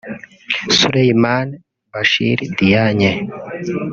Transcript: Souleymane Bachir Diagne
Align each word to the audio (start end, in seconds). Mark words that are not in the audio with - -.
Souleymane 0.77 1.53
Bachir 1.91 2.39
Diagne 2.57 3.11